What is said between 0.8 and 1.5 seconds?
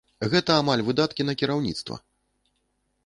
выдаткі на